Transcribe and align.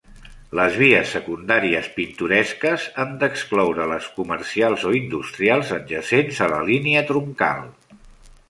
Les 0.59 0.77
vies 0.83 1.11
secundàries 1.15 1.89
pintoresques 1.97 2.87
han 3.03 3.13
d'excloure 3.25 3.87
les 3.93 4.09
comercials 4.17 4.87
o 4.93 4.97
industrials 5.01 5.75
adjacents 5.79 6.45
a 6.47 6.53
la 6.57 6.67
línia 6.75 7.05
troncal. 7.13 7.63